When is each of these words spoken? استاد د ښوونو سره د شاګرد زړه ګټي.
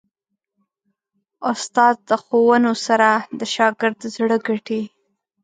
استاد 1.51 1.95
د 2.09 2.11
ښوونو 2.23 2.71
سره 2.85 3.09
د 3.39 3.41
شاګرد 3.55 3.99
زړه 4.15 4.37
ګټي. 4.47 4.81